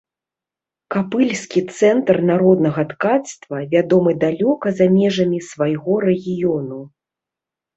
Капыльскі 0.95 1.61
цэнтр 1.77 2.15
народнага 2.29 2.85
ткацтва 2.93 3.57
вядомы 3.75 4.11
далёка 4.27 4.67
за 4.81 4.85
межамі 4.97 5.39
свайго 5.53 5.93
рэгіёну. 6.11 6.79